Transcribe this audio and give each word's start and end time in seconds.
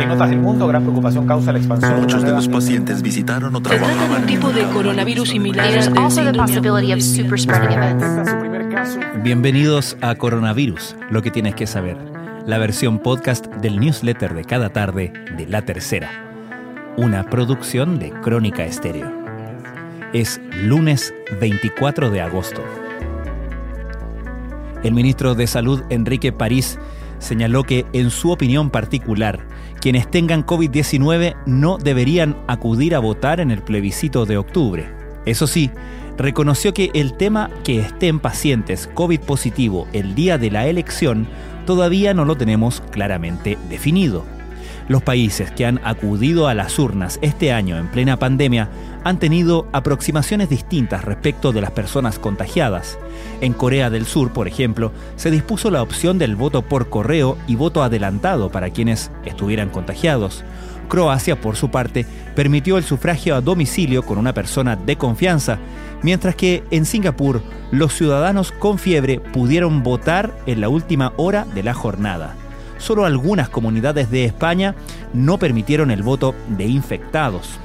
En 0.00 0.10
otras 0.10 0.30
del 0.30 0.40
mundo, 0.40 0.66
gran 0.66 0.82
preocupación 0.82 1.26
causa 1.26 1.52
la 1.52 1.58
expansión. 1.58 2.00
Muchos 2.00 2.22
de 2.22 2.30
los 2.30 2.48
pacientes 2.48 3.00
visitaron 3.02 3.54
o 3.54 3.58
Se 3.58 3.78
trata 3.78 4.08
de 4.08 4.14
un 4.14 4.26
tipo 4.26 4.50
de 4.50 4.64
coronavirus 4.64 5.28
similar 5.30 5.66
There's 5.66 5.86
al 5.86 5.94
del 5.94 6.02
also 6.02 6.20
the 6.20 6.26
síndrome 6.26 6.46
possibility 6.46 6.92
of 6.92 7.00
super 7.00 7.38
spreading 7.38 7.72
events. 7.72 8.30
Su 8.30 8.38
primer 8.38 8.68
caso. 8.68 9.00
Bienvenidos 9.22 9.96
a 10.02 10.14
Coronavirus, 10.14 10.96
lo 11.10 11.22
que 11.22 11.30
tienes 11.30 11.54
que 11.54 11.66
saber, 11.66 11.96
la 12.46 12.58
versión 12.58 12.98
podcast 12.98 13.46
del 13.46 13.80
newsletter 13.80 14.34
de 14.34 14.44
cada 14.44 14.68
tarde 14.68 15.12
de 15.36 15.46
La 15.46 15.62
Tercera, 15.62 16.10
una 16.96 17.24
producción 17.24 17.98
de 17.98 18.10
Crónica 18.10 18.64
Estéreo. 18.64 19.10
Es 20.12 20.40
lunes 20.62 21.14
24 21.40 22.10
de 22.10 22.20
agosto. 22.20 22.62
El 24.82 24.92
ministro 24.92 25.34
de 25.34 25.46
Salud, 25.46 25.82
Enrique 25.88 26.32
París, 26.32 26.78
señaló 27.18 27.64
que, 27.64 27.86
en 27.92 28.10
su 28.10 28.30
opinión 28.30 28.70
particular, 28.70 29.46
quienes 29.80 30.10
tengan 30.10 30.44
COVID-19 30.44 31.36
no 31.46 31.78
deberían 31.78 32.36
acudir 32.46 32.94
a 32.94 32.98
votar 32.98 33.40
en 33.40 33.50
el 33.50 33.62
plebiscito 33.62 34.26
de 34.26 34.36
octubre. 34.36 34.88
Eso 35.24 35.46
sí, 35.46 35.70
reconoció 36.16 36.72
que 36.72 36.90
el 36.94 37.14
tema 37.14 37.50
que 37.64 37.80
estén 37.80 38.20
pacientes 38.20 38.88
COVID 38.94 39.20
positivo 39.20 39.86
el 39.92 40.14
día 40.14 40.38
de 40.38 40.50
la 40.50 40.66
elección 40.66 41.26
todavía 41.66 42.14
no 42.14 42.24
lo 42.24 42.36
tenemos 42.36 42.82
claramente 42.90 43.58
definido. 43.68 44.24
Los 44.88 45.02
países 45.02 45.50
que 45.50 45.66
han 45.66 45.80
acudido 45.82 46.46
a 46.46 46.54
las 46.54 46.78
urnas 46.78 47.18
este 47.20 47.52
año 47.52 47.76
en 47.76 47.88
plena 47.88 48.18
pandemia 48.18 48.68
han 49.02 49.18
tenido 49.18 49.66
aproximaciones 49.72 50.48
distintas 50.48 51.04
respecto 51.04 51.52
de 51.52 51.60
las 51.60 51.72
personas 51.72 52.20
contagiadas. 52.20 52.96
En 53.40 53.52
Corea 53.52 53.90
del 53.90 54.06
Sur, 54.06 54.32
por 54.32 54.46
ejemplo, 54.46 54.92
se 55.16 55.32
dispuso 55.32 55.70
la 55.72 55.82
opción 55.82 56.18
del 56.18 56.36
voto 56.36 56.62
por 56.62 56.88
correo 56.88 57.36
y 57.48 57.56
voto 57.56 57.82
adelantado 57.82 58.50
para 58.50 58.70
quienes 58.70 59.10
estuvieran 59.24 59.70
contagiados. 59.70 60.44
Croacia, 60.88 61.40
por 61.40 61.56
su 61.56 61.68
parte, 61.68 62.06
permitió 62.36 62.78
el 62.78 62.84
sufragio 62.84 63.34
a 63.34 63.40
domicilio 63.40 64.04
con 64.04 64.18
una 64.18 64.34
persona 64.34 64.76
de 64.76 64.96
confianza, 64.96 65.58
mientras 66.02 66.36
que 66.36 66.62
en 66.70 66.84
Singapur 66.84 67.42
los 67.72 67.92
ciudadanos 67.92 68.52
con 68.52 68.78
fiebre 68.78 69.18
pudieron 69.18 69.82
votar 69.82 70.32
en 70.46 70.60
la 70.60 70.68
última 70.68 71.12
hora 71.16 71.44
de 71.54 71.64
la 71.64 71.74
jornada. 71.74 72.36
Solo 72.78 73.04
algunas 73.04 73.48
comunidades 73.48 74.10
de 74.10 74.24
España 74.24 74.74
no 75.12 75.38
permitieron 75.38 75.90
el 75.90 76.02
voto 76.02 76.34
de 76.48 76.66
infectados. 76.66 77.58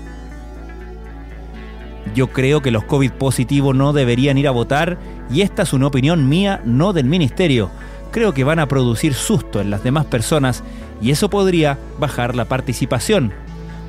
Yo 2.13 2.27
creo 2.27 2.61
que 2.61 2.69
los 2.69 2.83
COVID 2.83 3.13
positivos 3.13 3.75
no 3.75 3.91
deberían 3.91 4.37
ir 4.37 4.47
a 4.47 4.51
votar 4.51 4.99
y 5.31 5.41
esta 5.41 5.63
es 5.63 5.73
una 5.73 5.87
opinión 5.87 6.29
mía, 6.29 6.61
no 6.63 6.93
del 6.93 7.05
ministerio. 7.05 7.71
Creo 8.11 8.35
que 8.35 8.43
van 8.43 8.59
a 8.59 8.67
producir 8.67 9.15
susto 9.15 9.59
en 9.59 9.71
las 9.71 9.83
demás 9.83 10.05
personas 10.05 10.63
y 11.01 11.11
eso 11.11 11.29
podría 11.29 11.77
bajar 11.99 12.35
la 12.35 12.45
participación, 12.45 13.31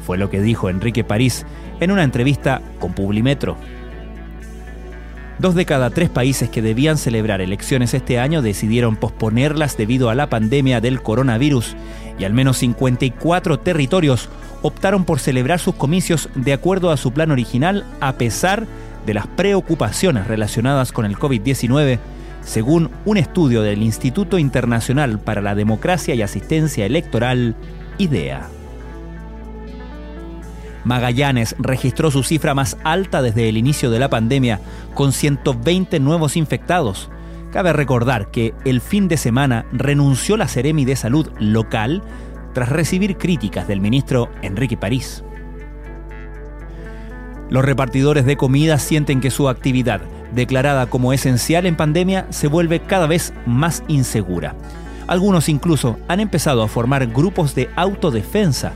fue 0.06 0.18
lo 0.18 0.30
que 0.30 0.40
dijo 0.40 0.70
Enrique 0.70 1.04
París 1.04 1.44
en 1.81 1.91
una 1.91 2.04
entrevista 2.04 2.62
con 2.78 2.92
Publimetro. 2.92 3.56
Dos 5.38 5.54
de 5.54 5.66
cada 5.66 5.91
tres 5.91 6.08
países 6.08 6.48
que 6.48 6.62
debían 6.62 6.97
celebrar 6.97 7.42
elecciones 7.42 7.92
este 7.92 8.19
año 8.19 8.41
decidieron 8.41 8.97
posponerlas 8.97 9.76
debido 9.76 10.08
a 10.08 10.14
la 10.14 10.31
pandemia 10.31 10.81
del 10.81 11.03
coronavirus 11.03 11.76
y 12.19 12.25
al 12.25 12.32
menos 12.32 12.56
54 12.58 13.58
territorios 13.58 14.31
optaron 14.62 15.04
por 15.04 15.20
celebrar 15.20 15.58
sus 15.58 15.75
comicios 15.75 16.31
de 16.34 16.54
acuerdo 16.54 16.91
a 16.91 16.97
su 16.97 17.12
plan 17.12 17.31
original 17.31 17.84
a 18.00 18.14
pesar 18.14 18.66
de 19.04 19.14
las 19.14 19.26
preocupaciones 19.26 20.26
relacionadas 20.26 20.91
con 20.91 21.04
el 21.04 21.16
COVID-19, 21.16 21.98
según 22.46 22.90
un 23.04 23.16
estudio 23.16 23.60
del 23.60 23.82
Instituto 23.82 24.38
Internacional 24.38 25.18
para 25.18 25.42
la 25.42 25.54
Democracia 25.54 26.14
y 26.14 26.22
Asistencia 26.22 26.86
Electoral, 26.86 27.56
IDEA. 27.98 28.48
Magallanes 30.84 31.56
registró 31.58 32.12
su 32.12 32.22
cifra 32.22 32.54
más 32.54 32.78
alta 32.84 33.20
desde 33.20 33.48
el 33.48 33.56
inicio 33.56 33.90
de 33.90 33.98
la 33.98 34.08
pandemia, 34.08 34.60
con 34.94 35.12
120 35.12 35.98
nuevos 35.98 36.36
infectados. 36.36 37.10
Cabe 37.50 37.72
recordar 37.72 38.30
que 38.30 38.54
el 38.64 38.80
fin 38.80 39.08
de 39.08 39.16
semana 39.16 39.66
renunció 39.72 40.36
la 40.36 40.46
Seremi 40.46 40.84
de 40.84 40.94
Salud 40.94 41.28
local 41.40 42.02
tras 42.54 42.68
recibir 42.68 43.16
críticas 43.16 43.66
del 43.66 43.80
ministro 43.80 44.30
Enrique 44.42 44.76
París. 44.76 45.24
Los 47.50 47.64
repartidores 47.64 48.24
de 48.24 48.36
comida 48.36 48.78
sienten 48.78 49.20
que 49.20 49.30
su 49.30 49.48
actividad, 49.48 50.00
declarada 50.36 50.86
como 50.86 51.12
esencial 51.12 51.66
en 51.66 51.74
pandemia, 51.74 52.26
se 52.30 52.47
vuelve 52.47 52.78
cada 52.78 53.08
vez 53.08 53.32
más 53.47 53.82
insegura. 53.88 54.54
Algunos 55.08 55.48
incluso 55.48 55.98
han 56.06 56.20
empezado 56.20 56.62
a 56.62 56.69
formar 56.69 57.06
grupos 57.08 57.54
de 57.54 57.69
autodefensa. 57.74 58.72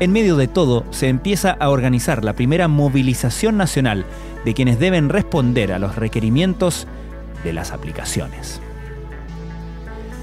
En 0.00 0.10
medio 0.10 0.36
de 0.36 0.48
todo, 0.48 0.84
se 0.90 1.08
empieza 1.08 1.52
a 1.52 1.68
organizar 1.68 2.24
la 2.24 2.32
primera 2.32 2.66
movilización 2.66 3.56
nacional 3.56 4.04
de 4.44 4.54
quienes 4.54 4.80
deben 4.80 5.08
responder 5.08 5.72
a 5.72 5.78
los 5.78 5.94
requerimientos 5.96 6.88
de 7.44 7.52
las 7.52 7.72
aplicaciones. 7.72 8.60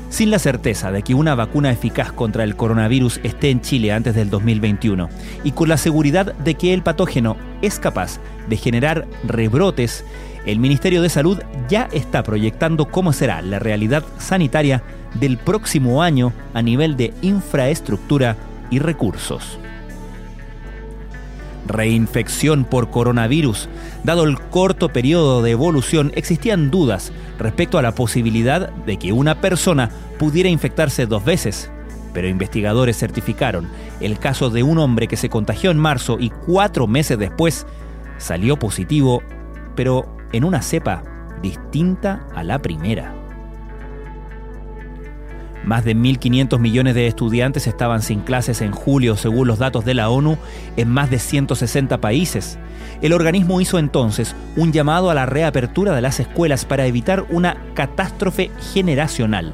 Sin 0.09 0.31
la 0.31 0.39
certeza 0.39 0.91
de 0.91 1.03
que 1.03 1.13
una 1.13 1.35
vacuna 1.35 1.71
eficaz 1.71 2.11
contra 2.11 2.43
el 2.43 2.55
coronavirus 2.55 3.19
esté 3.23 3.51
en 3.51 3.61
Chile 3.61 3.91
antes 3.91 4.15
del 4.15 4.31
2021 4.31 5.07
y 5.43 5.51
con 5.51 5.69
la 5.69 5.77
seguridad 5.77 6.33
de 6.33 6.55
que 6.55 6.73
el 6.73 6.81
patógeno 6.81 7.37
es 7.61 7.79
capaz 7.79 8.19
de 8.47 8.57
generar 8.57 9.07
rebrotes, 9.23 10.03
el 10.45 10.59
Ministerio 10.59 11.01
de 11.01 11.09
Salud 11.09 11.39
ya 11.67 11.89
está 11.91 12.23
proyectando 12.23 12.85
cómo 12.85 13.13
será 13.13 13.41
la 13.41 13.59
realidad 13.59 14.03
sanitaria 14.17 14.83
del 15.15 15.37
próximo 15.37 16.01
año 16.01 16.33
a 16.53 16.61
nivel 16.61 16.95
de 16.97 17.13
infraestructura 17.21 18.35
y 18.69 18.79
recursos. 18.79 19.59
Reinfección 21.67 22.65
por 22.65 22.89
coronavirus. 22.89 23.69
Dado 24.03 24.23
el 24.23 24.39
corto 24.39 24.89
periodo 24.89 25.43
de 25.43 25.51
evolución, 25.51 26.11
existían 26.15 26.71
dudas 26.71 27.11
respecto 27.37 27.77
a 27.77 27.81
la 27.81 27.93
posibilidad 27.93 28.69
de 28.71 28.97
que 28.97 29.11
una 29.11 29.41
persona 29.41 29.91
pudiera 30.17 30.49
infectarse 30.49 31.05
dos 31.05 31.23
veces. 31.23 31.69
Pero 32.13 32.27
investigadores 32.27 32.97
certificaron 32.97 33.67
el 33.99 34.17
caso 34.19 34.49
de 34.49 34.63
un 34.63 34.77
hombre 34.77 35.07
que 35.07 35.17
se 35.17 35.29
contagió 35.29 35.71
en 35.71 35.77
marzo 35.77 36.17
y 36.19 36.29
cuatro 36.29 36.87
meses 36.87 37.19
después 37.19 37.65
salió 38.17 38.57
positivo, 38.57 39.21
pero 39.75 40.17
en 40.33 40.43
una 40.43 40.61
cepa 40.61 41.03
distinta 41.41 42.27
a 42.35 42.43
la 42.43 42.59
primera. 42.59 43.13
Más 45.63 45.83
de 45.83 45.95
1.500 45.95 46.57
millones 46.57 46.95
de 46.95 47.07
estudiantes 47.07 47.67
estaban 47.67 48.01
sin 48.01 48.21
clases 48.21 48.61
en 48.61 48.71
julio, 48.71 49.15
según 49.15 49.47
los 49.47 49.59
datos 49.59 49.85
de 49.85 49.93
la 49.93 50.09
ONU, 50.09 50.37
en 50.77 50.89
más 50.89 51.09
de 51.09 51.19
160 51.19 51.99
países. 51.99 52.57
El 53.01 53.13
organismo 53.13 53.61
hizo 53.61 53.77
entonces 53.77 54.35
un 54.55 54.71
llamado 54.71 55.09
a 55.09 55.13
la 55.13 55.25
reapertura 55.25 55.93
de 55.93 56.01
las 56.01 56.19
escuelas 56.19 56.65
para 56.65 56.85
evitar 56.85 57.25
una 57.29 57.57
catástrofe 57.73 58.51
generacional. 58.73 59.53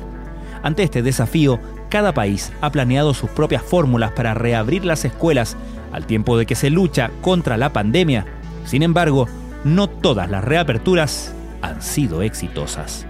Ante 0.64 0.84
este 0.84 1.02
desafío, 1.02 1.60
cada 1.96 2.14
país 2.14 2.52
ha 2.60 2.74
planeado 2.74 3.14
sus 3.14 3.30
propias 3.30 3.64
fórmulas 3.64 4.12
para 4.12 4.34
reabrir 4.34 4.84
las 4.84 5.06
escuelas 5.06 5.56
al 5.94 6.06
tiempo 6.06 6.38
de 6.38 6.46
que 6.46 6.54
se 6.54 6.70
lucha 6.70 7.10
contra 7.22 7.56
la 7.56 7.72
pandemia. 7.72 8.26
Sin 8.66 8.84
embargo, 8.84 9.30
no 9.64 9.88
todas 9.88 10.30
las 10.30 10.44
reaperturas 10.44 11.34
han 11.62 11.82
sido 11.82 12.22
exitosas. 12.22 13.06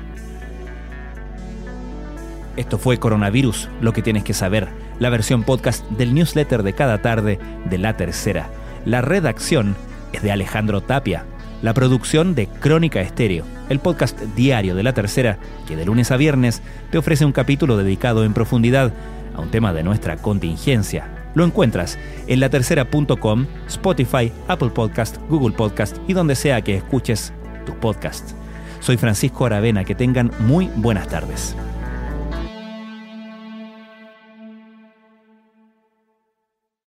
Esto 2.57 2.77
fue 2.77 2.99
Coronavirus, 2.99 3.69
lo 3.81 3.91
que 3.91 4.03
tienes 4.03 4.23
que 4.23 4.35
saber, 4.35 4.67
la 4.99 5.09
versión 5.09 5.41
podcast 5.41 5.83
del 5.89 6.13
newsletter 6.13 6.61
de 6.61 6.73
cada 6.73 7.01
tarde 7.01 7.39
de 7.67 7.79
La 7.79 7.97
Tercera. 7.97 8.51
La 8.85 9.01
redacción 9.01 9.75
es 10.13 10.21
de 10.21 10.31
Alejandro 10.31 10.81
Tapia, 10.81 11.25
la 11.63 11.73
producción 11.73 12.35
de 12.35 12.45
Crónica 12.45 13.01
Estéreo, 13.01 13.45
el 13.69 13.79
podcast 13.79 14.19
diario 14.35 14.75
de 14.75 14.83
La 14.83 14.94
Tercera, 14.94 15.38
que 15.67 15.75
de 15.75 15.85
lunes 15.85 16.12
a 16.12 16.17
viernes 16.17 16.62
te 16.91 16.97
ofrece 16.97 17.25
un 17.25 17.31
capítulo 17.31 17.77
dedicado 17.77 18.23
en 18.23 18.33
profundidad 18.33 18.94
a 19.35 19.41
un 19.41 19.51
tema 19.51 19.73
de 19.73 19.83
nuestra 19.83 20.17
contingencia. 20.17 21.07
Lo 21.33 21.44
encuentras 21.44 21.97
en 22.27 22.39
latercera.com, 22.39 23.45
Spotify, 23.67 24.31
Apple 24.47 24.69
Podcast, 24.69 25.17
Google 25.29 25.56
Podcast 25.56 25.97
y 26.07 26.13
donde 26.13 26.35
sea 26.35 26.62
que 26.62 26.77
escuches 26.77 27.33
tu 27.65 27.73
podcast. 27.75 28.31
Soy 28.79 28.97
Francisco 28.97 29.45
Aravena, 29.45 29.83
que 29.83 29.95
tengan 29.95 30.31
muy 30.39 30.69
buenas 30.75 31.07
tardes. 31.07 31.56